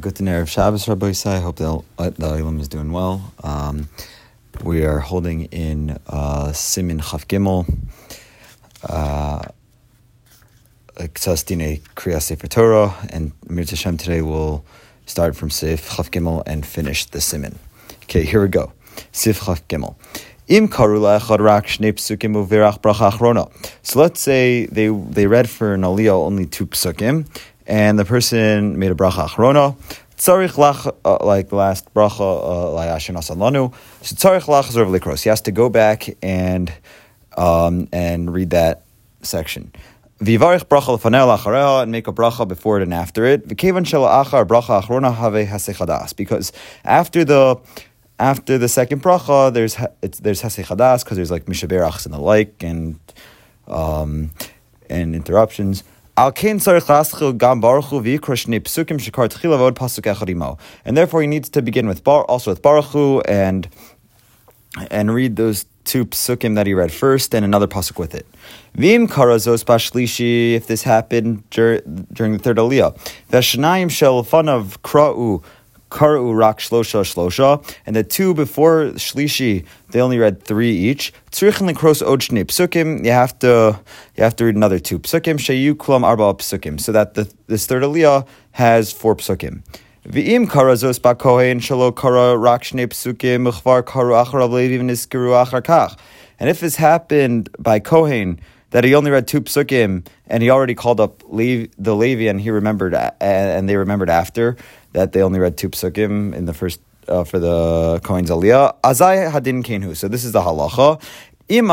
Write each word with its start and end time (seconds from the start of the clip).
good 0.00 0.14
Erev 0.14 0.48
Shabbos, 0.48 0.88
Rabbi 0.88 1.10
Isai. 1.10 1.36
I 1.36 1.40
hope 1.40 1.56
the, 1.56 1.82
the 1.98 2.12
Ilam 2.12 2.58
is 2.58 2.68
doing 2.68 2.90
well. 2.90 3.34
Um, 3.44 3.90
we 4.64 4.82
are 4.86 4.98
holding 4.98 5.44
in 5.46 5.98
uh, 6.06 6.52
Simin 6.52 7.00
Chaf 7.00 7.28
Gimel, 7.28 7.66
uh, 8.88 9.42
Ksastine 10.96 11.80
Kriya 11.96 12.22
Sefer 12.22 12.46
Torah, 12.46 12.94
and 13.10 13.32
Mir 13.46 13.66
Hashem 13.66 13.98
today 13.98 14.22
will 14.22 14.64
start 15.04 15.36
from 15.36 15.50
Sif 15.50 15.94
Chaf 15.94 16.10
Gimel 16.10 16.42
and 16.46 16.64
finish 16.64 17.04
the 17.04 17.20
Simin. 17.20 17.58
Okay, 18.04 18.24
here 18.24 18.40
we 18.40 18.48
go. 18.48 18.72
Sif 19.12 19.44
Chaf 19.44 19.68
Gimel. 19.68 19.96
So 23.82 24.00
let's 24.00 24.20
say 24.20 24.66
they 24.66 24.88
they 24.88 25.26
read 25.28 25.48
for 25.48 25.74
an 25.74 25.82
aliyah 25.82 26.26
only 26.26 26.46
two 26.46 26.66
psukim, 26.66 27.26
and 27.70 27.96
the 27.98 28.04
person 28.04 28.78
made 28.80 28.90
a 28.90 28.96
bracha 28.96 29.28
achrona. 29.28 29.76
Tzarich 30.18 30.56
lach, 30.56 30.92
uh, 31.04 31.24
like 31.24 31.48
the 31.50 31.56
last 31.56 31.94
bracha, 31.94 32.20
uh, 32.20 32.76
layashin 32.76 33.16
asalanu. 33.16 33.72
So 34.02 34.16
tzarich 34.16 34.46
lach 34.46 34.68
likros. 34.98 35.22
He 35.22 35.28
has 35.28 35.40
to 35.42 35.52
go 35.52 35.70
back 35.70 36.08
and 36.20 36.70
um, 37.36 37.88
and 37.92 38.34
read 38.34 38.50
that 38.50 38.82
section. 39.22 39.72
Vivarich 40.20 40.64
bracha 40.64 40.98
lefanel 40.98 41.38
achareha 41.38 41.84
and 41.84 41.92
make 41.92 42.08
a 42.08 42.12
bracha 42.12 42.46
before 42.46 42.80
it 42.80 42.82
and 42.82 42.92
after 42.92 43.24
it. 43.24 43.46
V'kevan 43.46 43.86
shel 43.86 44.02
achar 44.02 44.44
bracha 44.44 44.82
achrona 44.82 45.14
have 45.14 45.32
hasechadas 45.32 46.14
because 46.16 46.52
after 46.84 47.24
the 47.24 47.56
after 48.18 48.58
the 48.58 48.68
second 48.68 49.00
bracha, 49.00 49.54
there's 49.54 49.76
there's 50.18 50.42
hasechadas 50.42 51.04
because 51.04 51.16
there's 51.16 51.30
like 51.30 51.46
mishaberachs 51.46 52.04
and 52.04 52.12
the 52.12 52.18
like 52.18 52.64
and 52.64 52.98
um, 53.68 54.32
and 54.90 55.14
interruptions. 55.14 55.84
And 60.84 60.96
therefore, 60.96 61.20
he 61.22 61.26
needs 61.26 61.48
to 61.48 61.62
begin 61.62 61.86
with 61.88 62.04
bar, 62.04 62.24
also 62.24 62.50
with 62.50 62.60
Baruch 62.60 62.84
Hu 62.86 63.20
and 63.22 63.68
and 64.90 65.14
read 65.14 65.36
those 65.36 65.64
two 65.84 66.04
psukim 66.04 66.56
that 66.56 66.66
he 66.66 66.74
read 66.74 66.92
first 66.92 67.34
and 67.34 67.42
another 67.42 67.66
pasuk 67.66 67.98
with 67.98 68.14
it. 68.14 68.26
Vim 68.74 69.08
karazos 69.08 69.64
bashlishi, 69.64 70.52
if 70.52 70.66
this 70.66 70.82
happened 70.82 71.48
dur- 71.48 71.80
during 72.12 72.34
the 72.34 72.38
third 72.38 72.58
aliyah. 72.58 72.94
Veshnayim 73.30 73.88
fanav 73.88 74.78
kra'u 74.82 75.42
Karu 75.90 76.36
Rak 76.36 76.58
Shlosha 76.58 77.02
Shlosha, 77.02 77.76
and 77.84 77.96
the 77.96 78.04
two 78.04 78.32
before 78.32 78.92
Shlishi, 78.94 79.64
they 79.90 80.00
only 80.00 80.18
read 80.18 80.42
three 80.42 80.70
each. 80.70 81.12
Tzrichin 81.30 81.70
Likros 81.70 82.02
Ochne 82.02 82.44
Psukim, 82.44 83.04
you 83.04 83.10
have 83.10 83.38
to 83.40 83.78
you 84.16 84.22
have 84.22 84.36
to 84.36 84.44
read 84.44 84.56
another 84.56 84.78
two 84.78 84.98
Psukim, 84.98 85.36
Shayu 85.36 85.74
Kulam 85.74 86.04
Arba 86.04 86.34
Psukim, 86.34 86.80
so 86.80 86.92
that 86.92 87.14
the, 87.14 87.32
this 87.48 87.66
third 87.66 87.82
Aliyah 87.82 88.26
has 88.52 88.92
four 88.92 89.16
Psukim. 89.16 89.62
V'im 90.06 90.46
karazos 90.46 90.98
bakohen 90.98 91.60
shalo 91.60 91.94
kara 91.94 92.34
rak 92.34 92.62
shnei 92.62 92.86
psukim 92.86 93.50
mechvar 93.50 93.82
karu 93.82 94.24
achar 94.24 94.50
levi 94.50 94.82
v'niskiru 94.82 95.44
achar 95.44 95.60
kach. 95.60 95.98
And 96.38 96.48
if 96.48 96.60
this 96.60 96.76
happened 96.76 97.50
by 97.58 97.80
Kohen, 97.80 98.40
that 98.70 98.84
he 98.84 98.94
only 98.94 99.10
read 99.10 99.28
two 99.28 99.42
psukim 99.42 100.06
and 100.26 100.42
he 100.42 100.48
already 100.48 100.74
called 100.74 101.00
up 101.00 101.22
Levi, 101.28 101.70
the 101.76 101.94
Levi 101.94 102.28
and 102.28 102.40
he 102.40 102.50
remembered 102.50 102.94
and 103.20 103.68
they 103.68 103.76
remembered 103.76 104.08
after, 104.08 104.56
that 104.92 105.12
they 105.12 105.22
only 105.22 105.38
read 105.38 105.56
two 105.56 105.70
psukim 105.70 106.34
in 106.34 106.46
the 106.46 106.54
first 106.54 106.80
uh, 107.08 107.24
for 107.24 107.38
the 107.38 108.00
Kohen's 108.02 108.30
Aliyah. 108.30 108.80
Azai 108.82 109.30
hadin 109.30 109.62
kenhu. 109.62 109.96
So 109.96 110.08
this 110.08 110.24
is 110.24 110.32
the 110.32 110.40
halacha. 110.40 111.00
So 111.50 111.56
if 111.56 111.66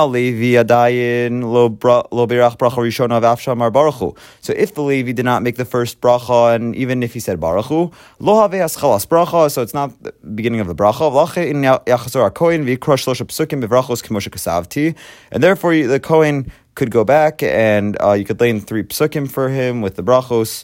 the 4.74 4.82
Levi 4.82 5.12
did 5.12 5.26
not 5.26 5.44
make 5.44 5.56
the 5.58 5.66
first 5.66 6.02
bracha, 6.02 6.56
and 6.56 6.76
even 6.76 7.04
if 7.04 7.14
he 7.14 7.20
said 7.20 7.40
baruchu, 7.40 7.94
lo 8.18 8.50
bracha, 8.50 9.52
so 9.52 9.62
it's 9.62 9.76
not 9.76 10.02
the 10.02 10.12
beginning 10.34 10.62
of 10.62 10.68
the 10.68 10.74
bracha. 10.74 11.12
And 15.32 15.44
therefore, 15.44 15.76
the 15.76 16.00
Kohen 16.00 16.52
could 16.74 16.90
go 16.90 17.04
back 17.04 17.44
and 17.44 18.02
uh, 18.02 18.14
you 18.14 18.26
could 18.26 18.40
lay 18.40 18.50
in 18.50 18.60
three 18.62 18.82
psukim 18.82 19.30
for 19.30 19.50
him 19.50 19.82
with 19.82 19.96
the 19.96 20.02
brachos, 20.02 20.64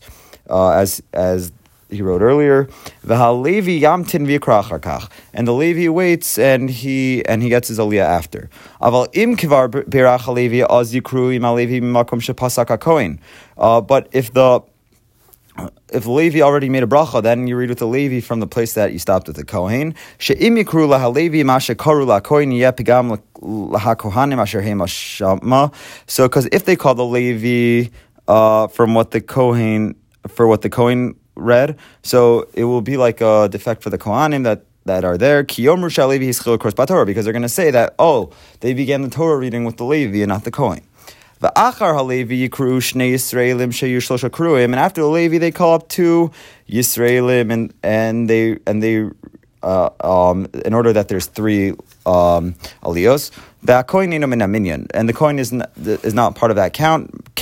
uh, 0.50 0.72
as 0.72 1.03
as 1.13 1.51
he 1.93 2.01
wrote 2.01 2.21
earlier. 2.21 2.67
Levi 3.03 3.81
yamtin 3.81 4.27
v'yikrach 4.27 5.09
and 5.33 5.47
the 5.47 5.53
Levi 5.53 5.87
waits 5.89 6.37
and 6.37 6.69
he 6.69 7.25
and 7.25 7.41
he 7.41 7.49
gets 7.49 7.67
his 7.67 7.79
aliyah 7.79 8.05
after. 8.05 8.49
Aval 8.81 9.07
im 9.13 9.35
kivar 9.35 9.69
yikru 9.69 11.39
shepasak 12.21 12.79
kohen. 12.79 13.19
Uh, 13.57 13.81
but 13.81 14.07
if 14.11 14.33
the 14.33 14.61
if 15.91 16.05
Levi 16.07 16.41
already 16.41 16.69
made 16.69 16.83
a 16.83 16.87
bracha, 16.87 17.21
then 17.21 17.45
you 17.47 17.55
read 17.55 17.69
with 17.69 17.77
the 17.79 17.87
Levi 17.87 18.19
from 18.19 18.39
the 18.39 18.47
place 18.47 18.73
that 18.73 18.91
you 18.91 18.99
stopped 18.99 19.27
with 19.27 19.35
the 19.35 19.45
Kohen. 19.45 19.93
Lakohen 20.19 20.63
yepigam. 22.57 23.19
So, 26.07 26.27
because 26.27 26.47
if 26.51 26.65
they 26.65 26.75
call 26.75 26.95
the 26.95 27.05
Levi 27.05 27.91
uh, 28.27 28.67
from 28.67 28.93
what 28.95 29.11
the 29.11 29.21
Kohen 29.21 29.95
for 30.27 30.47
what 30.47 30.61
the 30.61 30.69
Kohen 30.69 31.15
read. 31.35 31.77
So 32.01 32.47
it 32.53 32.66
will 32.66 32.81
be 32.81 32.97
like 32.97 33.21
a 33.21 33.47
defect 33.49 33.83
for 33.83 33.89
the 33.89 33.97
Kohanim 33.97 34.44
that 34.44 34.63
that 34.85 35.05
are 35.05 35.17
there. 35.17 35.44
Because 35.44 35.66
they're 37.23 37.33
going 37.33 37.41
to 37.41 37.49
say 37.49 37.71
that 37.71 37.95
oh 37.99 38.31
they 38.59 38.73
began 38.73 39.01
the 39.01 39.09
Torah 39.09 39.38
reading 39.38 39.63
with 39.63 39.77
the 39.77 39.85
Levi 39.85 40.19
and 40.19 40.29
not 40.29 40.44
the 40.44 40.51
Kohen. 40.51 40.81
The 41.39 41.51
Halevi 41.57 42.45
and 44.63 44.75
after 44.75 45.01
the 45.01 45.07
Levi 45.07 45.38
they 45.39 45.51
call 45.51 45.73
up 45.73 45.89
two 45.89 46.31
Yisraelim 46.69 47.51
and 47.51 47.73
and 47.83 48.29
they 48.29 48.59
and 48.65 48.81
they 48.81 49.09
uh, 49.63 49.89
um, 50.01 50.47
in 50.65 50.73
order 50.73 50.94
that 50.94 51.07
there's 51.07 51.25
three 51.25 51.71
um, 52.05 52.55
aliyos. 52.83 53.31
The 53.63 53.83
coin 53.83 54.09
minyan, 54.09 54.88
and 54.94 55.07
the 55.07 55.13
coin 55.13 55.39
is 55.39 55.53
not, 55.53 55.71
is 55.77 56.13
not 56.13 56.35
part 56.35 56.51
of 56.51 56.57
that 56.57 56.73
count. 56.73 57.33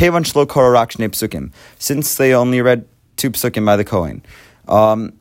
Since 1.80 2.16
they 2.16 2.34
only 2.34 2.62
read 2.62 2.86
two 3.18 3.32
psukim 3.32 3.66
by 3.66 3.76
the 3.76 3.84
Kohen. 3.84 4.24
Um, 4.68 5.14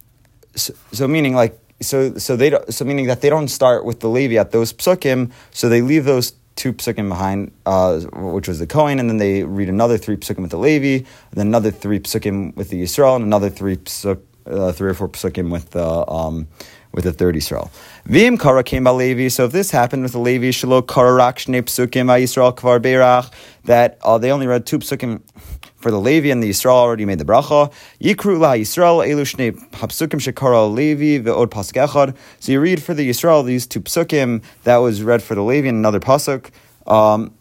so, 0.55 0.75
so, 0.93 1.09
meaning 1.09 1.35
like 1.35 1.59
so 1.81 2.15
so 2.17 2.37
they 2.37 2.57
so 2.69 2.85
meaning 2.85 3.07
that 3.07 3.21
they 3.21 3.31
don't 3.31 3.49
start 3.49 3.85
with 3.85 4.01
the 4.01 4.09
Levi 4.09 4.37
at 4.37 4.53
those 4.53 4.73
psukim, 4.73 5.33
so 5.51 5.69
they 5.69 5.83
leave 5.83 6.05
those 6.05 6.35
two 6.57 6.73
psukim 6.75 7.09
behind, 7.09 7.53
uh, 7.65 8.01
which 8.01 8.49
was 8.49 8.59
the 8.59 8.67
Kohen, 8.67 8.99
and 8.99 9.09
then 9.09 9.17
they 9.17 9.45
read 9.45 9.69
another 9.69 9.97
three 9.97 10.17
psukim 10.17 10.43
with 10.43 10.51
the 10.51 10.59
Levi, 10.59 11.07
then 11.33 11.47
another 11.47 11.71
three 11.71 12.01
psukim 12.01 12.55
with 12.57 12.69
the 12.69 12.83
Yisrael, 12.83 13.17
and 13.17 13.25
another 13.25 13.49
three 13.49 13.77
psuk, 13.77 14.21
uh, 14.47 14.73
three 14.73 14.91
or 14.91 14.95
four 14.95 15.09
psukim 15.09 15.51
with 15.51 15.71
the 15.71 16.11
um, 16.11 16.49
with 16.93 17.05
the 17.05 17.13
third 17.13 17.35
Yisrael. 17.35 17.71
Vim 18.05 18.37
kara 18.37 18.63
came 18.63 18.85
by 18.85 18.91
Levi. 18.91 19.29
So 19.29 19.47
if 19.47 19.53
this 19.53 19.71
happened 19.71 20.03
with 20.03 20.13
the 20.13 20.19
Levi, 20.19 20.49
shalo 20.49 20.87
kara 20.87 21.33
shnei 21.33 21.63
psukim 21.63 22.07
Yisrael 22.07 22.55
kvar 22.55 22.81
berach, 22.81 23.33
that 23.65 23.99
uh, 24.03 24.19
they 24.19 24.31
only 24.31 24.47
read 24.47 24.67
two 24.67 24.81
psukim 24.81 25.23
for 25.81 25.91
the 25.91 25.99
Levi 25.99 26.29
and 26.29 26.43
the 26.43 26.51
Yisrael 26.51 26.75
already 26.75 27.05
made 27.05 27.19
the 27.19 27.25
bracha. 27.25 27.73
Yikru 28.01 28.39
la 28.39 28.53
Yisrael 28.53 29.07
elu 29.07 29.23
shnei 29.23 29.53
hapsukim 29.73 30.21
shekara 30.21 30.73
Levi 30.73 31.19
ve'od 31.19 31.49
pasuk 31.49 31.87
echad. 31.87 32.17
So 32.39 32.53
you 32.53 32.61
read 32.61 32.83
for 32.83 32.95
the 32.95 33.09
Yisrael 33.09 33.45
these 33.45 33.67
two 33.67 33.81
psukim 33.81 34.43
that 34.65 34.77
was 34.77 35.03
read 35.03 35.23
for 35.23 35.35
the 35.35 35.43
Levi 35.43 35.69
and 35.69 35.79
another 35.79 36.01
pasuk. 36.01 36.51
Um, 36.87 37.35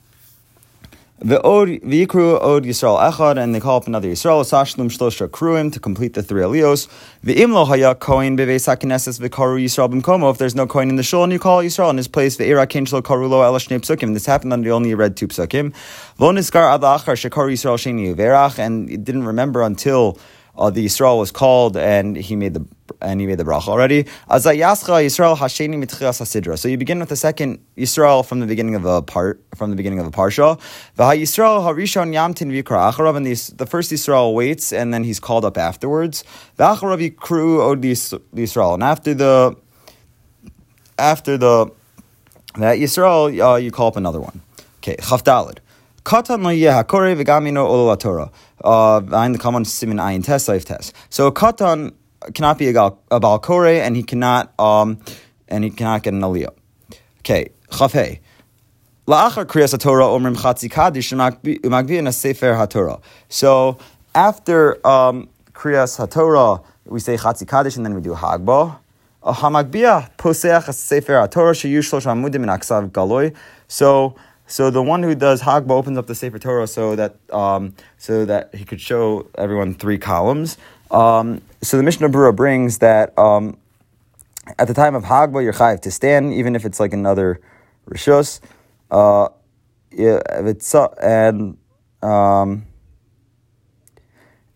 V'yikru 1.21 2.41
od 2.41 2.63
Yisrael 2.63 2.97
echad, 3.11 3.37
and 3.37 3.53
they 3.53 3.59
call 3.59 3.75
up 3.75 3.87
another 3.87 4.07
Yisrael, 4.07 4.41
Sashlum 4.45 4.89
shlosha 4.89 5.27
kruim, 5.27 5.69
to 5.69 5.77
complete 5.77 6.13
the 6.13 6.23
three 6.23 6.41
alios. 6.41 6.87
V'im 7.25 7.51
lo 7.51 7.65
haya 7.65 7.93
koin 7.93 8.37
beveis 8.37 8.73
hakineses 8.73 9.19
v'karu 9.19 9.61
Yisrael 9.61 9.91
b'mkomo, 9.91 10.31
if 10.31 10.37
there's 10.37 10.55
no 10.55 10.65
coin 10.65 10.87
in 10.87 10.95
the 10.95 11.03
shul, 11.03 11.25
and 11.25 11.33
you 11.33 11.39
call 11.39 11.61
Yisrael 11.61 11.89
in 11.89 11.97
his 11.97 12.07
place, 12.07 12.37
v'ira 12.37 12.69
kin 12.69 12.85
shlo 12.85 13.01
karu 13.01 13.27
lo 13.27 13.41
ela 13.41 13.59
psukim, 13.59 14.13
this 14.13 14.25
happened 14.25 14.53
under 14.53 14.69
the 14.69 14.73
only 14.73 14.95
read 14.95 15.17
two 15.17 15.27
psukim. 15.27 15.73
Lo 16.19 16.31
niskar 16.31 16.73
ad 16.73 16.81
achar 16.81 17.15
shekaru 17.15 17.51
Yisrael 17.51 17.75
sheni 17.75 18.15
uverach, 18.15 18.57
and 18.57 18.89
it 18.89 19.03
didn't 19.03 19.25
remember 19.25 19.61
until 19.61 20.17
uh, 20.57 20.69
the 20.69 20.85
Yisrael 20.85 21.17
was 21.17 21.31
called 21.31 21.77
and 21.77 22.15
he 22.15 22.35
made 22.35 22.53
the 22.53 22.65
and 23.01 23.21
he 23.21 23.27
made 23.27 23.37
the 23.37 23.43
bracha 23.43 23.67
already. 23.67 24.03
Yisrael 24.03 25.37
hasheni 25.37 25.77
hasidra. 25.77 26.57
So 26.57 26.67
you 26.67 26.77
begin 26.77 26.99
with 26.99 27.09
the 27.09 27.15
second 27.15 27.63
Yisrael 27.77 28.25
from 28.25 28.39
the 28.39 28.47
beginning 28.47 28.75
of 28.75 28.85
a 28.85 29.01
part 29.01 29.41
from 29.55 29.69
the 29.69 29.75
beginning 29.75 29.99
of 29.99 30.07
a 30.07 30.11
parsha. 30.11 30.59
Yisrael 30.97 31.61
harishon 31.61 32.11
yamtin 32.13 32.51
acharav, 32.63 33.15
and 33.15 33.25
the, 33.25 33.53
the 33.55 33.65
first 33.65 33.91
Yisrael 33.91 34.33
waits 34.33 34.73
and 34.73 34.93
then 34.93 35.03
he's 35.03 35.19
called 35.19 35.45
up 35.45 35.57
afterwards. 35.57 36.23
V'acharav 36.57 37.09
yikru 37.09 37.61
od 37.61 37.81
Yisrael, 37.81 38.73
and 38.73 38.83
after 38.83 39.13
the 39.13 39.55
after 40.97 41.37
the 41.37 41.71
that 42.55 42.79
Yisrael 42.79 43.53
uh, 43.53 43.55
you 43.55 43.71
call 43.71 43.87
up 43.87 43.95
another 43.95 44.19
one. 44.19 44.41
Okay, 44.79 44.95
chavdalid. 44.97 45.59
Katan 46.09 46.41
lo 46.41 46.49
yeh 46.49 46.71
hakore 46.71 47.15
v'gamino 47.15 47.67
olo 47.67 47.95
Torah. 47.95 48.31
Uh, 48.63 48.99
the 48.99 49.37
common 49.37 49.63
simin 49.63 49.97
ayin 49.97 50.23
test 50.23 50.49
saif 50.49 50.65
test. 50.65 50.95
So 51.11 51.29
katan 51.29 51.93
cannot 52.33 52.57
be 52.57 52.69
a, 52.69 52.91
a 53.11 53.19
balkore, 53.19 53.67
and 53.67 53.95
he 53.95 54.01
cannot 54.01 54.59
um, 54.59 54.97
and 55.47 55.63
he 55.63 55.69
cannot 55.69 56.01
get 56.01 56.15
an 56.15 56.21
aliyah. 56.21 56.49
Okay, 57.19 57.49
chafei. 57.69 58.21
La'achar 59.05 59.45
kriyas 59.45 59.77
Torah 59.77 60.05
omrim 60.05 60.35
chatzi 60.35 60.67
kadish 60.67 61.13
umagbi 61.13 61.99
in 61.99 62.07
a 62.07 62.11
sefer 62.11 62.53
haTorah. 62.55 63.03
So 63.27 63.77
after 64.15 64.85
um, 64.87 65.29
kriyas 65.53 65.99
haTorah, 65.99 66.65
we 66.85 66.99
say 66.99 67.17
Chatzi 67.17 67.47
Kaddish, 67.47 67.77
and 67.77 67.85
then 67.85 67.93
we 67.93 68.01
do 68.01 68.15
Hagba. 68.15 68.79
A 69.21 69.33
Hamagbia 69.33 70.09
Poseach 70.17 70.73
Sefer 70.73 71.27
Torah 71.27 71.51
Sheyush 71.51 71.91
Shlosh 71.91 72.07
Amudim 72.07 72.35
in 72.35 72.49
Aksav. 72.49 73.35
So, 73.67 74.15
so 74.49 74.71
the 74.71 74.81
one 74.81 75.03
who 75.03 75.13
does 75.13 75.43
Hagba 75.43 75.69
opens 75.69 75.95
up 75.95 76.07
the 76.07 76.15
Sefer 76.15 76.39
Torah 76.39 76.65
so 76.65 76.95
that 76.95 77.15
um, 77.31 77.75
so 77.99 78.25
that 78.25 78.53
he 78.55 78.65
could 78.65 78.81
show 78.81 79.29
everyone 79.35 79.75
three 79.75 79.99
columns. 79.99 80.57
Um, 80.89 81.43
so 81.61 81.77
the 81.77 81.83
Mishnah 81.83 82.09
Berurah 82.09 82.35
brings 82.35 82.79
that 82.79 83.17
um, 83.17 83.57
at 84.57 84.67
the 84.67 84.73
time 84.73 84.95
of 84.95 85.03
Hagba, 85.03 85.43
you're 85.43 85.53
chayiv 85.53 85.81
to 85.81 85.91
stand, 85.91 86.33
even 86.33 86.55
if 86.55 86.65
it's 86.65 86.79
like 86.79 86.93
another 86.93 87.39
rishus. 87.87 88.39
Uh, 88.89 89.29
it's 89.91 90.73
uh, 90.73 90.87
and 90.99 91.55
um, 92.01 92.65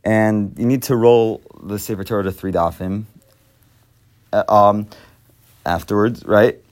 and 0.04 0.58
you 0.58 0.66
need 0.66 0.82
to 0.84 0.96
roll 0.96 1.44
the 1.62 1.78
Sefer 1.78 2.04
Torah 2.04 2.24
to 2.24 2.32
three 2.32 2.52
dafim. 2.52 3.04
Uh, 4.32 4.44
um, 4.50 4.88
afterwards, 5.68 6.26
right? 6.26 6.63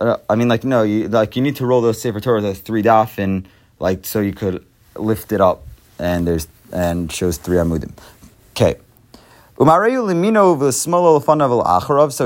Uh, 0.00 0.16
I 0.28 0.34
mean, 0.34 0.48
like 0.48 0.64
no, 0.64 0.82
you 0.82 1.08
like 1.08 1.36
you 1.36 1.42
need 1.42 1.56
to 1.56 1.66
roll 1.66 1.80
those 1.80 2.00
Sefer 2.00 2.20
Torah 2.20 2.40
to 2.40 2.54
three 2.54 2.82
dafim, 2.82 3.44
like 3.78 4.04
so 4.04 4.20
you 4.20 4.32
could 4.32 4.64
lift 4.96 5.32
it 5.32 5.40
up, 5.40 5.64
and 5.98 6.26
there's 6.26 6.48
and 6.72 7.10
shows 7.12 7.38
three 7.38 7.56
amudim. 7.56 7.92
Okay. 8.52 8.76
So 9.56 9.64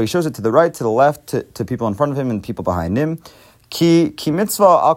he 0.01 0.07
shows 0.07 0.25
it 0.25 0.35
to 0.35 0.41
the 0.41 0.51
right, 0.51 0.73
to 0.73 0.83
the 0.83 0.91
left, 0.91 1.27
to, 1.29 1.43
to 1.43 1.65
people 1.65 1.87
in 1.87 1.93
front 1.93 2.11
of 2.11 2.19
him 2.19 2.31
and 2.31 2.43
people 2.43 2.65
behind 2.65 2.97
him. 2.97 3.19
Ki, 3.69 4.15
ki 4.17 4.31
mitzvah 4.31 4.95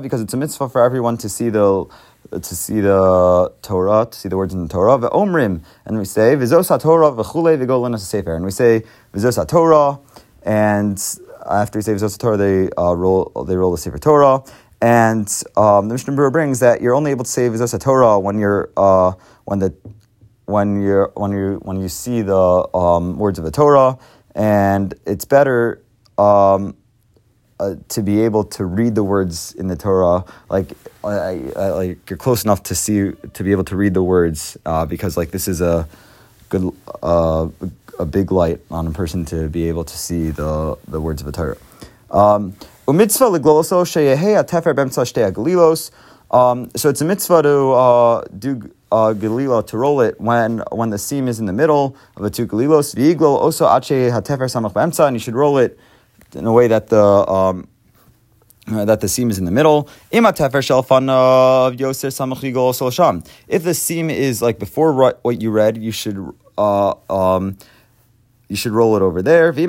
because 0.00 0.20
it's 0.22 0.32
a 0.32 0.36
mitzvah 0.38 0.70
for 0.70 0.82
everyone 0.82 1.18
to 1.18 1.28
see 1.28 1.50
the 1.50 1.84
to 2.30 2.56
see 2.56 2.80
the 2.80 3.52
Torah, 3.60 4.08
to 4.10 4.18
see 4.18 4.30
the 4.30 4.36
words 4.38 4.54
in 4.54 4.62
the 4.62 4.68
Torah. 4.68 4.96
Ve'omrim, 4.98 5.60
and 5.84 5.98
we 5.98 6.06
say 6.06 6.36
v'zos 6.36 6.80
Torah 6.80 7.12
v'chule 7.12 7.58
v'go 7.62 7.98
sefer, 8.00 8.34
and 8.34 8.46
we 8.46 8.50
say 8.50 8.82
v'zos 9.12 9.46
Torah, 9.46 9.98
and 10.42 10.98
after 11.50 11.78
we 11.78 11.82
say 11.82 11.92
v'zos 11.92 12.18
Torah, 12.18 12.36
they 12.36 12.68
uh, 12.78 12.94
roll 12.94 13.32
they 13.46 13.56
roll 13.56 13.70
the 13.70 13.78
sefer 13.78 13.98
Torah. 13.98 14.42
And 14.82 15.26
um, 15.56 15.88
the 15.88 15.94
Mishnah 15.94 16.12
Berurah 16.12 16.32
brings 16.32 16.60
that 16.60 16.82
you're 16.82 16.94
only 16.94 17.10
able 17.10 17.24
to 17.24 17.30
save 17.30 17.52
v'zos 17.52 17.78
Torah 17.80 18.18
when 18.18 18.38
you're 18.38 18.70
uh, 18.76 19.12
when 19.44 19.58
the 19.58 19.74
when 20.46 20.82
you 20.82 21.10
when 21.14 21.32
you 21.32 21.60
when 21.62 21.80
you 21.80 21.88
see 21.88 22.22
the 22.22 22.68
um, 22.74 23.16
words 23.18 23.38
of 23.38 23.44
the 23.44 23.50
Torah, 23.50 23.98
and 24.34 24.94
it's 25.06 25.24
better 25.24 25.82
um, 26.18 26.76
uh, 27.60 27.76
to 27.88 28.02
be 28.02 28.22
able 28.22 28.44
to 28.44 28.64
read 28.64 28.94
the 28.94 29.04
words 29.04 29.54
in 29.54 29.68
the 29.68 29.76
Torah, 29.76 30.24
like 30.50 30.72
like 31.02 32.10
you're 32.10 32.18
close 32.18 32.44
enough 32.44 32.62
to 32.64 32.74
see 32.74 33.12
to 33.32 33.44
be 33.44 33.52
able 33.52 33.64
to 33.64 33.76
read 33.76 33.94
the 33.94 34.02
words, 34.02 34.56
uh, 34.66 34.84
because 34.84 35.16
like 35.16 35.30
this 35.30 35.48
is 35.48 35.60
a 35.60 35.88
good 36.48 36.72
uh, 37.02 37.48
a 37.98 38.06
big 38.06 38.32
light 38.32 38.60
on 38.70 38.86
a 38.86 38.90
person 38.90 39.24
to 39.26 39.48
be 39.48 39.68
able 39.68 39.84
to 39.84 39.96
see 39.96 40.30
the 40.30 40.76
the 40.88 41.00
words 41.00 41.22
of 41.22 41.26
the 41.26 41.32
Torah. 41.32 41.56
Um, 42.10 42.54
um, 46.30 46.70
so 46.74 46.88
it's 46.88 47.00
a 47.00 47.04
mitzvah 47.04 47.42
to 47.42 47.70
uh, 47.70 48.24
do 48.38 48.70
uh, 48.90 49.14
galila 49.14 49.66
to 49.66 49.78
roll 49.78 50.00
it 50.00 50.20
when 50.20 50.62
when 50.70 50.90
the 50.90 50.98
seam 50.98 51.28
is 51.28 51.38
in 51.40 51.46
the 51.46 51.52
middle 51.52 51.96
of 52.16 52.22
the 52.22 52.30
two 52.30 52.46
galilos. 52.46 52.94
Also 53.22 53.66
samach 53.66 55.06
and 55.06 55.16
you 55.16 55.20
should 55.20 55.34
roll 55.34 55.58
it 55.58 55.78
in 56.34 56.46
a 56.46 56.52
way 56.52 56.68
that 56.68 56.88
the 56.88 57.02
um, 57.02 57.68
that 58.66 59.00
the 59.00 59.08
seam 59.08 59.30
is 59.30 59.38
in 59.38 59.44
the 59.44 59.50
middle. 59.50 59.88
If 60.10 60.22
the 63.64 63.74
seam 63.74 64.10
is 64.10 64.42
like 64.42 64.58
before 64.58 64.92
what 64.92 65.42
you 65.42 65.50
read, 65.50 65.76
you 65.76 65.92
should 65.92 66.34
uh, 66.56 66.94
um, 67.10 67.56
you 68.48 68.56
should 68.56 68.72
roll 68.72 68.96
it 68.96 69.02
over 69.02 69.22
there. 69.22 69.48
And 69.48 69.56
if 69.56 69.64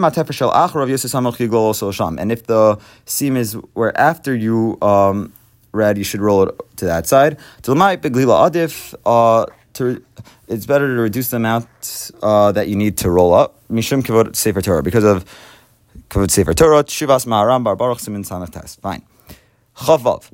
the 2.48 2.80
seam 3.06 3.38
is 3.38 3.54
where 3.74 3.98
after 3.98 4.36
you 4.36 4.78
um, 4.82 5.32
read, 5.72 5.98
you 5.98 6.04
should 6.04 6.20
roll 6.22 6.44
it 6.44 6.54
to 6.78 6.86
that 6.86 7.08
side. 7.08 7.38
Uh, 7.68 9.46
to, 9.74 10.04
it's 10.48 10.66
better 10.66 10.96
to 10.96 11.02
reduce 11.02 11.30
the 11.30 11.38
amount 11.38 12.12
uh, 12.24 12.52
that 12.54 12.68
you 12.70 12.76
need 12.76 12.98
to 13.00 13.10
roll 13.10 13.34
up. 13.34 13.56
Mishum 13.70 14.04
kivod 14.04 14.36
sefer 14.36 14.62
Torah 14.62 14.84
because 14.84 15.04
of 15.04 15.26
kavod 16.10 16.32
sefer 16.32 16.54
Torah. 16.54 16.84
Shuvas 16.84 17.26
ma'aram 17.26 17.64
bar 17.64 17.76
baruch 17.76 18.00
simin. 18.00 18.24
Fine. 18.24 19.02
Chavav. 19.76 20.32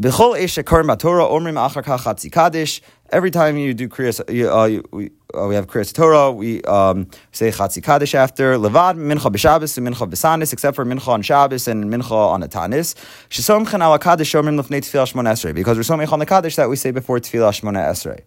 B'chol 0.00 0.36
omrim 0.36 1.56
achar 1.56 1.82
kachatzi 1.82 2.30
kaddish. 2.30 2.82
Every 3.08 3.30
time 3.30 3.56
you 3.56 3.72
do 3.72 3.88
kriyas, 3.88 4.20
uh, 4.20 4.82
we, 4.92 5.10
uh, 5.32 5.46
we 5.46 5.54
have 5.54 5.66
kriyas 5.68 5.94
Torah. 5.94 6.30
We 6.30 6.60
um, 6.64 7.08
say 7.32 7.50
chatzi 7.50 7.82
kaddish 7.82 8.14
after 8.14 8.58
levad 8.58 8.98
mincha 8.98 9.32
b'Shabbos 9.32 9.78
and 9.78 9.88
mincha 9.88 10.06
b'sanis, 10.10 10.52
except 10.52 10.76
for 10.76 10.84
mincha 10.84 11.08
on 11.08 11.22
Shabbos 11.22 11.66
and 11.66 11.86
mincha 11.86 12.10
on 12.10 12.42
a 12.42 12.48
tanis. 12.48 12.94
Shesom 13.30 13.66
chen 13.70 13.80
ala 13.80 13.98
kaddish 13.98 14.34
omrim 14.34 14.60
lefnei 14.60 14.82
tefillah 14.82 15.10
shmona 15.10 15.32
esrei 15.32 15.54
because 15.54 15.78
we're 15.78 15.82
so 15.82 15.94
on 15.94 16.18
the 16.18 16.26
kaddish 16.26 16.56
that 16.56 16.68
we 16.68 16.76
say 16.76 16.90
before 16.90 17.18
tefillah 17.18 17.58
shmona 17.58 17.88
esrei. 17.88 18.20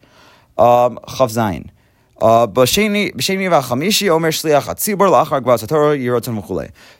Um, 0.57 0.97
Chav 1.07 1.29
zayin. 1.29 1.69
Uh, 2.21 2.47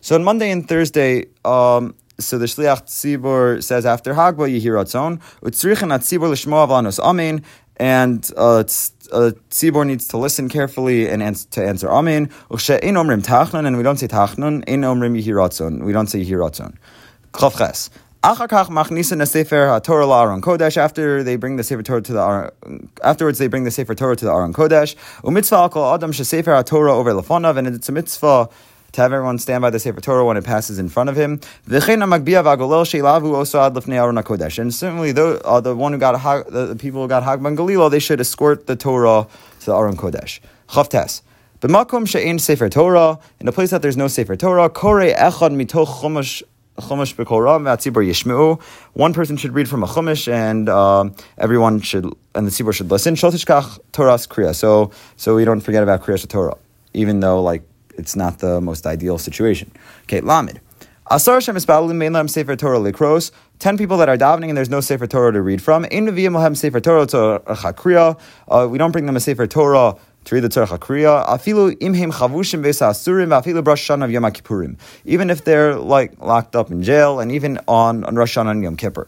so 0.01 0.15
on 0.15 0.23
Monday 0.23 0.51
and 0.51 0.69
Thursday, 0.69 1.25
um, 1.43 1.93
so 2.19 2.37
the 2.37 2.45
Shliach 2.45 2.85
Tzibor 2.85 3.63
says 3.63 3.85
after 3.85 4.13
Hagba 4.13 4.47
Yehiratzon, 4.49 5.19
Utzrichen 5.41 5.93
at 5.93 6.01
Tzibor 6.01 6.29
Lishmo 6.29 6.67
Avanos 6.67 6.99
Amen, 6.99 7.43
and 7.77 8.29
uh, 8.35 8.63
uh, 9.11 9.83
needs 9.83 10.07
to 10.07 10.17
listen 10.17 10.49
carefully 10.49 11.09
and 11.09 11.23
ans- 11.23 11.45
to 11.45 11.65
answer 11.65 11.89
Amen. 11.89 12.23
Ein 12.23 12.95
Omrim 12.95 13.23
Tachnun, 13.23 13.65
and 13.65 13.77
we 13.77 13.83
don't 13.83 13.97
say 13.97 14.07
Tachnun, 14.07 14.63
Ein 14.67 14.81
Omrim 14.81 15.21
Yehiratzon, 15.21 15.83
we 15.83 15.93
don't 15.93 16.07
say 16.07 16.23
Yehiratzon. 16.23 16.75
Chavches. 17.33 17.89
Achakach 18.21 18.67
machnisan 18.67 19.25
sefer 19.25 19.79
Torah 19.81 20.05
la'aron 20.05 20.41
kodesh. 20.41 20.75
After 20.75 21.23
they 21.23 21.37
bring 21.37 21.55
the 21.55 21.63
sefer 21.63 21.81
Torah 21.81 22.01
to 22.01 22.11
the 22.11 22.19
Aron, 22.19 22.89
afterwards 23.01 23.39
they 23.39 23.47
bring 23.47 23.63
the 23.63 23.71
sefer 23.71 23.95
Torah 23.95 24.17
to 24.17 24.25
the 24.25 24.31
Aron 24.31 24.51
kodesh. 24.51 24.95
Umitzvah 25.23 25.71
kol 25.71 25.93
adam 25.93 26.11
shesefer 26.11 26.65
Torah 26.65 26.93
over 26.93 27.13
lefonav, 27.13 27.55
and 27.55 27.65
it's 27.67 27.87
a 27.87 27.93
mitzvah 27.93 28.49
to 28.93 29.01
have 29.01 29.13
everyone 29.13 29.37
stand 29.39 29.61
by 29.61 29.69
the 29.69 29.79
Sefer 29.79 30.01
Torah 30.01 30.25
when 30.25 30.37
it 30.37 30.43
passes 30.43 30.79
in 30.79 30.89
front 30.89 31.09
of 31.09 31.15
him. 31.15 31.39
And 31.67 31.83
certainly, 34.73 35.11
the, 35.11 35.41
uh, 35.45 35.61
the 35.61 35.75
one 35.75 35.93
who 35.93 35.99
got 35.99 36.49
the, 36.49 36.65
the 36.67 36.75
people 36.75 37.01
who 37.01 37.07
got 37.07 37.23
Hagban 37.23 37.55
Galilo, 37.55 37.89
they 37.89 37.99
should 37.99 38.19
escort 38.19 38.67
the 38.67 38.75
Torah 38.75 39.27
to 39.61 39.65
the 39.65 39.75
Aron 39.75 39.95
Kodesh. 39.95 40.39
Chavtes. 40.69 41.21
B'makom 41.61 42.07
she'ein 42.07 42.39
Sefer 42.39 42.69
Torah, 42.69 43.19
in 43.39 43.47
a 43.47 43.51
place 43.51 43.69
that 43.71 43.81
there's 43.81 43.97
no 43.97 44.07
Sefer 44.07 44.35
Torah, 44.35 44.69
kore 44.69 45.01
echad 45.01 45.53
mitoch 45.53 45.87
chumash. 45.87 46.41
One 48.93 49.13
person 49.13 49.35
should 49.35 49.53
read 49.53 49.67
from 49.67 49.83
a 49.83 49.85
chumash, 49.85 50.31
and 50.31 50.69
uh, 50.69 51.09
everyone 51.37 51.81
should, 51.81 52.05
and 52.33 52.47
the 52.47 52.51
tzibur 52.51 52.73
should 52.73 52.89
listen. 52.89 53.17
Torah's 53.17 53.43
kriya. 53.45 54.55
So, 54.55 54.91
so 55.17 55.35
we 55.35 55.43
don't 55.43 55.59
forget 55.59 55.83
about 55.83 56.03
kriya 56.03 56.25
Torah, 56.25 56.55
even 56.93 57.19
though 57.19 57.43
like 57.43 57.63
it's 57.99 58.15
not 58.15 58.39
the 58.39 58.59
most 58.61 58.87
ideal 58.87 59.17
situation. 59.17 59.71
Okay, 60.03 60.21
Lamed. 60.21 60.59
Asar 61.11 61.41
Shem 61.41 61.55
Isbalim 61.55 62.29
Sefer 62.29 62.55
Torah 62.55 62.77
Likros. 62.77 63.31
Ten 63.57 63.77
people 63.77 63.97
that 63.97 64.09
are 64.09 64.17
davening 64.17 64.49
and 64.49 64.57
there's 64.57 64.69
no 64.69 64.79
Sefer 64.79 65.07
Torah 65.07 65.33
to 65.33 65.41
read 65.41 65.59
from. 65.59 65.85
In 65.85 66.05
V'yim 66.05 66.55
Sefer 66.55 66.79
Torah 66.79 67.07
to 67.07 67.41
Chakriya. 67.47 68.19
Uh, 68.47 68.67
we 68.69 68.77
don't 68.77 68.91
bring 68.91 69.07
them 69.07 69.15
a 69.15 69.19
Sefer 69.19 69.47
Torah 69.47 69.95
to 70.25 70.35
read 70.35 70.41
the 70.41 70.49
Torah 70.49 70.67
Chakriya. 70.67 71.27
Afilu 71.27 71.75
imhim 71.79 72.13
chavushim 72.13 72.61
vesa 72.61 72.91
asurim 72.91 73.29
afilu 73.29 73.65
Rosh 73.65 73.89
Hashanah 73.89 74.11
Yom 74.11 74.23
Kippurim. 74.25 74.77
Even 75.03 75.31
if 75.31 75.43
they're 75.43 75.75
like 75.75 76.19
locked 76.19 76.55
up 76.55 76.69
in 76.69 76.83
jail 76.83 77.19
and 77.19 77.31
even 77.31 77.59
on, 77.67 78.03
on 78.03 78.15
Rosh 78.15 78.37
Hashanah 78.37 78.51
and 78.51 78.63
Yom 78.63 78.75
Kippur. 78.75 79.07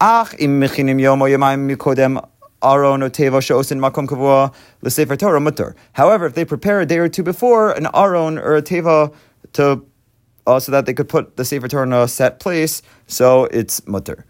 Ach 0.00 0.32
im 0.38 0.60
mechinim 0.60 1.00
yom 1.00 1.20
o 1.20 1.24
yomayim 1.24 1.68
mikodem 1.68 2.24
aron 2.62 3.02
or 3.02 3.10
teva 3.10 3.38
sheosin 3.38 3.78
makom 3.78 4.06
kavua 4.06 4.52
l'sefer 4.82 5.16
Torah 5.16 5.40
mutter. 5.40 5.74
However, 5.92 6.26
if 6.26 6.34
they 6.34 6.44
prepare 6.44 6.80
a 6.80 6.86
day 6.86 6.98
or 6.98 7.08
two 7.08 7.22
before 7.22 7.72
an 7.72 7.86
aron 7.94 8.38
or 8.38 8.56
a 8.56 8.62
teva 8.62 9.14
to 9.54 9.84
uh, 10.46 10.58
so 10.58 10.72
that 10.72 10.86
they 10.86 10.94
could 10.94 11.08
put 11.08 11.36
the 11.36 11.44
sefer 11.44 11.68
Torah 11.68 11.86
in 11.86 11.92
a 11.92 12.08
set 12.08 12.40
place, 12.40 12.82
so 13.06 13.44
it's 13.46 13.86
mutter 13.86 14.24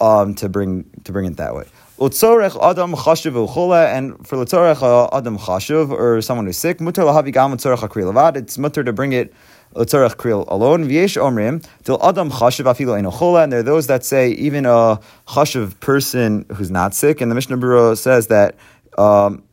um, 0.00 0.34
to 0.34 0.48
bring 0.48 0.84
to 1.04 1.12
bring 1.12 1.26
it 1.26 1.36
that 1.36 1.54
way. 1.54 1.64
Utzorech 1.98 2.58
adam 2.68 2.94
chashuv 2.94 3.96
and 3.96 4.26
for 4.26 4.36
l'tzorech 4.36 4.82
uh, 4.82 5.16
adam 5.16 5.38
chashuv 5.38 5.90
or 5.90 6.20
someone 6.20 6.46
who's 6.46 6.58
sick, 6.58 6.80
mutter 6.80 7.02
lahavi 7.02 7.32
gam 7.32 7.52
levad. 7.52 8.36
It's 8.36 8.58
mutter 8.58 8.82
to 8.82 8.92
bring 8.92 9.12
it 9.12 9.32
Kril 9.74 10.44
alone. 10.48 10.88
V'yesh 10.88 11.16
omrim 11.20 11.64
adam 12.02 12.30
chashiv 12.30 12.64
afilo 12.64 13.00
enochola. 13.00 13.44
And 13.44 13.52
there 13.52 13.60
are 13.60 13.64
those 13.64 13.86
that 13.88 14.04
say 14.04 14.30
even 14.32 14.66
a 14.66 15.00
chashiv 15.26 15.78
person 15.80 16.46
who's 16.54 16.70
not 16.70 16.94
sick. 16.94 17.20
And 17.20 17.30
the 17.30 17.34
Mishnah 17.34 17.58
Berurah 17.58 17.96
says 17.96 18.28
that 18.28 18.56
um, 18.98 19.44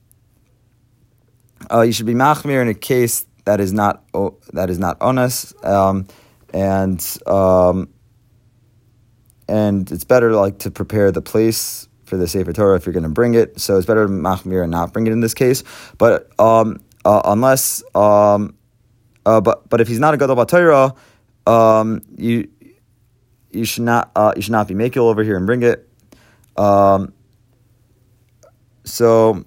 uh, 1.71 1.81
you 1.81 1.91
should 1.91 2.05
be 2.05 2.13
machmir 2.13 2.61
in 2.61 2.67
a 2.67 2.73
case 2.73 3.25
that 3.45 3.59
is 3.59 3.73
not 3.73 4.03
oh, 4.13 4.37
that 4.53 4.69
is 4.69 4.77
not 4.77 4.97
honest, 5.01 5.55
um, 5.65 6.07
and 6.53 7.17
um, 7.25 7.89
and 9.47 9.91
it's 9.91 10.03
better 10.03 10.33
like 10.33 10.59
to 10.59 10.71
prepare 10.71 11.11
the 11.11 11.21
place 11.21 11.87
for 12.05 12.17
the 12.17 12.27
Sefer 12.27 12.53
Torah 12.53 12.75
if 12.75 12.85
you're 12.85 12.93
going 12.93 13.03
to 13.03 13.09
bring 13.09 13.33
it. 13.33 13.59
So 13.59 13.77
it's 13.77 13.85
better 13.85 14.05
to 14.05 14.11
machmir 14.11 14.61
and 14.61 14.71
not 14.71 14.93
bring 14.93 15.07
it 15.07 15.13
in 15.13 15.21
this 15.21 15.33
case. 15.33 15.63
But 15.97 16.29
um, 16.39 16.81
uh, 17.05 17.21
unless, 17.25 17.83
um, 17.95 18.55
uh, 19.29 19.41
but 19.41 19.69
but 19.69 19.79
if 19.79 19.87
he's 19.87 19.99
not 19.99 20.13
a 20.15 20.17
gadol 20.17 20.35
b'Torah, 20.35 20.95
um, 21.45 22.01
you 22.17 22.49
you 23.51 23.65
should 23.65 23.83
not 23.83 24.11
uh, 24.15 24.33
you 24.35 24.41
should 24.41 24.51
not 24.51 24.67
be 24.67 24.73
makil 24.73 25.05
over 25.11 25.23
here 25.23 25.37
and 25.37 25.45
bring 25.45 25.61
it. 25.61 25.87
Um, 26.57 27.13
so 28.83 29.45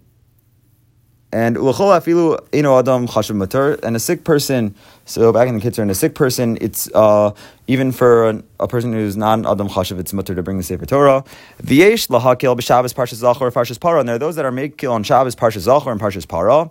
and 1.32 1.56
afilu 1.56 2.38
ino 2.54 2.78
adam 2.78 3.08
chashav 3.08 3.36
matur. 3.36 3.82
and 3.82 3.96
a 3.96 3.98
sick 3.98 4.22
person. 4.22 4.74
So 5.04 5.32
back 5.32 5.48
in 5.48 5.58
the 5.58 5.82
and 5.82 5.90
a 5.90 5.94
sick 5.94 6.14
person, 6.14 6.58
it's 6.60 6.88
uh, 6.94 7.32
even 7.66 7.90
for 7.90 8.28
an, 8.28 8.44
a 8.60 8.68
person 8.68 8.92
who's 8.92 9.16
not 9.16 9.40
an 9.40 9.46
adam 9.46 9.68
chashav, 9.68 9.98
it's 9.98 10.12
mutter 10.12 10.34
to 10.34 10.42
bring 10.44 10.58
the 10.58 10.62
sefer 10.62 10.86
Torah. 10.86 11.24
V'yesh 11.60 12.06
lahakil 12.08 12.56
b'Shabbos 12.56 12.94
parshas 12.94 13.20
zachor 13.20 13.50
parshas 13.50 13.80
para, 13.80 13.98
and 13.98 14.08
there 14.08 14.16
are 14.16 14.20
those 14.20 14.36
that 14.36 14.44
are 14.44 14.52
makil 14.52 14.92
on 14.92 15.02
Shabbos 15.02 15.34
parshas 15.34 15.66
zachor 15.66 15.90
and 15.90 16.00
parshas 16.00 16.28
para. 16.28 16.70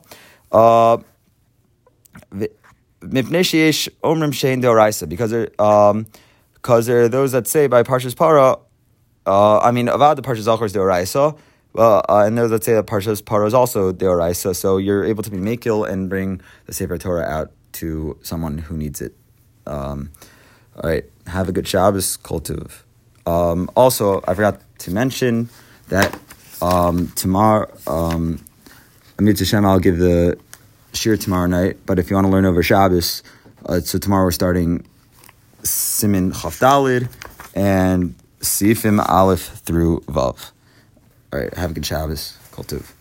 Uh, 0.51 0.97
omrim 3.01 4.31
shein 4.31 4.61
deoraisa 4.61 5.09
because 5.09 5.31
there 5.31 5.49
um, 5.61 6.07
because 6.53 6.85
there 6.85 7.03
are 7.03 7.09
those 7.09 7.31
that 7.31 7.47
say 7.47 7.67
by 7.67 7.83
parshas 7.83 8.15
para. 8.15 8.57
Uh, 9.23 9.59
I 9.59 9.71
mean, 9.71 9.87
avad 9.87 10.15
the 10.15 10.21
parshas 10.21 10.45
zachor 10.45 10.65
is 10.65 10.73
deoraisa. 10.73 11.37
Well, 11.73 12.03
uh, 12.09 12.23
and 12.25 12.37
there's 12.37 12.51
let's 12.51 12.65
say 12.65 12.73
that 12.73 12.85
Parshas 12.85 13.21
Paro 13.21 13.47
is 13.47 13.53
also 13.53 13.93
Deoraisa, 13.93 14.55
so 14.55 14.77
you're 14.77 15.05
able 15.05 15.23
to 15.23 15.31
be 15.31 15.37
Makil 15.37 15.89
and 15.89 16.09
bring 16.09 16.41
the 16.65 16.73
Sefer 16.73 16.97
Torah 16.97 17.23
out 17.23 17.51
to 17.73 18.17
someone 18.21 18.57
who 18.57 18.75
needs 18.75 19.01
it. 19.01 19.15
Um, 19.65 20.11
all 20.75 20.89
right, 20.89 21.05
have 21.27 21.47
a 21.47 21.53
good 21.53 21.65
Shabbos, 21.67 22.17
Kultuv. 22.17 22.81
Um, 23.25 23.69
also, 23.75 24.21
I 24.27 24.33
forgot 24.33 24.61
to 24.79 24.91
mention 24.91 25.49
that 25.87 26.17
um, 26.61 27.07
tomorrow, 27.15 27.71
um, 27.87 28.43
Amir 29.17 29.35
Hashem, 29.37 29.65
I'll 29.65 29.79
give 29.79 29.97
the 29.97 30.37
shir 30.93 31.17
tomorrow 31.17 31.47
night, 31.47 31.77
but 31.85 31.99
if 31.99 32.09
you 32.09 32.15
want 32.15 32.27
to 32.27 32.31
learn 32.31 32.45
over 32.45 32.63
Shabbos, 32.63 33.23
uh, 33.65 33.79
so 33.79 33.97
tomorrow 33.97 34.25
we're 34.25 34.31
starting 34.31 34.85
Simin 35.63 36.31
Chafdalid 36.31 37.09
and 37.53 38.15
Sifim 38.39 39.03
Aleph 39.07 39.59
through 39.59 40.01
Vav. 40.01 40.51
All 41.33 41.39
right, 41.39 41.53
have 41.53 41.71
a 41.71 41.73
good 41.73 41.85
Shabbos. 41.85 42.37
Kultuv. 42.51 42.91